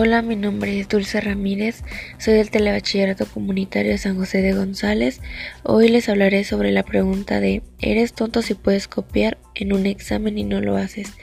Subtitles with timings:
[0.00, 1.82] Hola, mi nombre es Dulce Ramírez,
[2.18, 5.20] soy del Telebachillerato Comunitario de San José de González.
[5.64, 10.38] Hoy les hablaré sobre la pregunta de ¿eres tonto si puedes copiar en un examen
[10.38, 11.14] y no lo haces?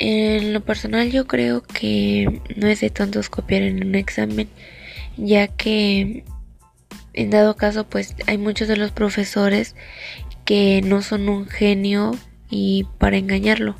[0.00, 4.48] En lo personal yo creo que no es de tontos copiar en un examen,
[5.16, 6.24] ya que
[7.12, 9.76] en dado caso pues hay muchos de los profesores
[10.44, 12.18] que no son un genio
[12.50, 13.76] y para engañarlo.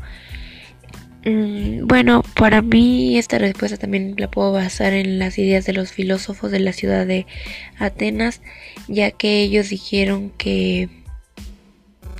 [1.25, 5.93] Mm, bueno, para mí esta respuesta también la puedo basar en las ideas de los
[5.93, 7.27] filósofos de la ciudad de
[7.79, 8.41] Atenas,
[8.89, 10.89] ya que ellos dijeron que,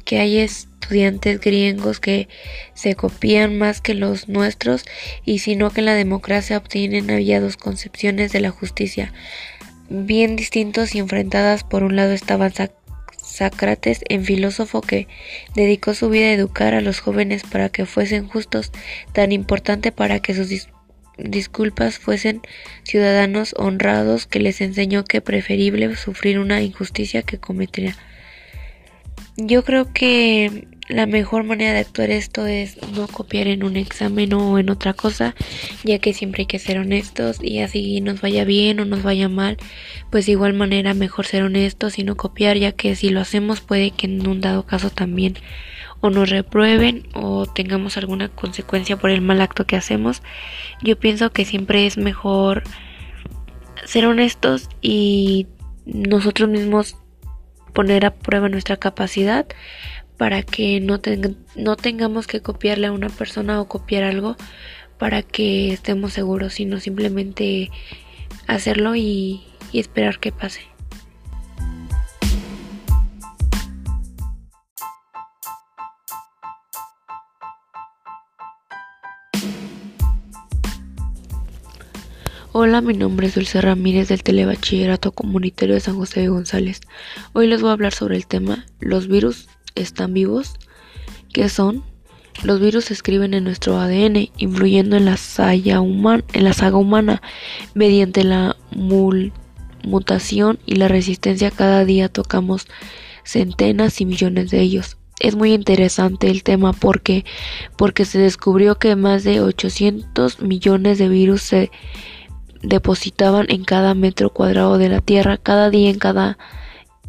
[0.05, 2.29] que hay estudiantes griegos que
[2.75, 4.85] se copian más que los nuestros
[5.25, 9.13] y sino que en la democracia obtienen había dos concepciones de la justicia
[9.93, 11.65] bien distintos y enfrentadas.
[11.65, 12.53] Por un lado estaban
[13.33, 15.09] Sócrates, en filósofo que
[15.55, 18.73] dedicó su vida a educar a los jóvenes para que fuesen justos,
[19.13, 20.69] tan importante para que sus
[21.19, 22.43] disculpas fuesen
[22.83, 27.97] ciudadanos honrados, que les enseñó que preferible sufrir una injusticia que cometería.
[29.37, 34.33] Yo creo que la mejor manera de actuar esto es no copiar en un examen
[34.35, 35.35] o en otra cosa,
[35.85, 39.29] ya que siempre hay que ser honestos y así nos vaya bien o nos vaya
[39.29, 39.57] mal,
[40.11, 43.61] pues de igual manera mejor ser honestos y no copiar, ya que si lo hacemos
[43.61, 45.37] puede que en un dado caso también
[46.01, 50.21] o nos reprueben o tengamos alguna consecuencia por el mal acto que hacemos.
[50.83, 52.65] Yo pienso que siempre es mejor
[53.85, 55.47] ser honestos y
[55.87, 56.97] nosotros mismos
[57.73, 59.47] poner a prueba nuestra capacidad
[60.23, 61.01] para que no,
[61.57, 64.37] no tengamos que copiarle a una persona o copiar algo
[64.97, 67.73] para que estemos seguros, sino simplemente
[68.47, 70.61] hacerlo y, y esperar que pase.
[82.53, 86.81] Hola, mi nombre es Dulce Ramírez del Telebachillerato Comunitario de San José de González.
[87.33, 90.55] Hoy les voy a hablar sobre el tema ¿Los virus están vivos?
[91.33, 91.85] ¿Qué son?
[92.43, 97.23] Los virus se escriben en nuestro ADN, influyendo en la, saga, en la saga humana
[97.75, 98.57] mediante la
[99.85, 101.51] mutación y la resistencia.
[101.51, 102.67] Cada día tocamos
[103.25, 104.97] centenas y millones de ellos.
[105.21, 107.25] Es muy interesante el tema porque,
[107.77, 111.71] porque se descubrió que más de 800 millones de virus se
[112.63, 116.39] depositaban en cada metro cuadrado de la Tierra, cada día en cada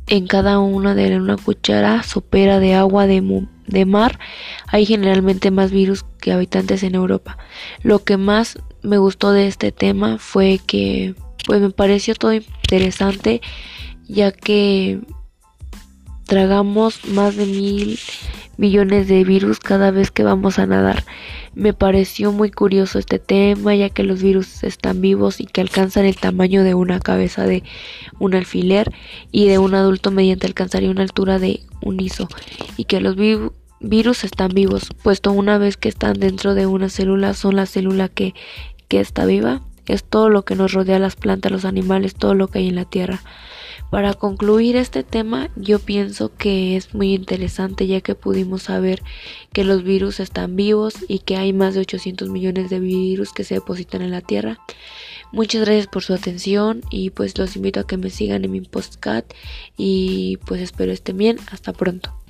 [0.07, 4.19] en cada una de una cuchara sopera de agua de, de mar
[4.67, 7.37] hay generalmente más virus que habitantes en Europa.
[7.81, 11.15] Lo que más me gustó de este tema fue que
[11.45, 13.41] pues me pareció todo interesante
[14.07, 15.01] ya que
[16.25, 17.99] tragamos más de mil
[18.57, 21.03] millones de virus cada vez que vamos a nadar.
[21.55, 26.05] Me pareció muy curioso este tema ya que los virus están vivos y que alcanzan
[26.05, 27.63] el tamaño de una cabeza de
[28.19, 28.93] un alfiler
[29.31, 32.27] y de un adulto mediante alcanzaría una altura de un iso
[32.77, 33.15] y que los
[33.79, 38.07] virus están vivos puesto una vez que están dentro de una célula son la célula
[38.07, 38.33] que,
[38.87, 42.47] que está viva es todo lo que nos rodea las plantas, los animales, todo lo
[42.47, 43.21] que hay en la tierra.
[43.93, 49.03] Para concluir este tema, yo pienso que es muy interesante ya que pudimos saber
[49.51, 53.43] que los virus están vivos y que hay más de 800 millones de virus que
[53.43, 54.57] se depositan en la Tierra.
[55.31, 58.61] Muchas gracias por su atención y pues los invito a que me sigan en mi
[58.61, 59.31] postcat
[59.77, 61.37] y pues espero estén bien.
[61.51, 62.22] Hasta pronto.